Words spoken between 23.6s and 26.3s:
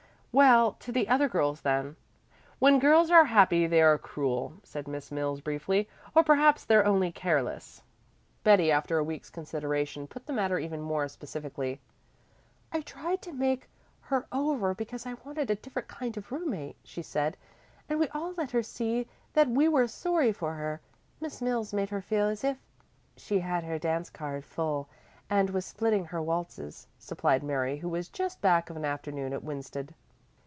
her dance card full and was splitting her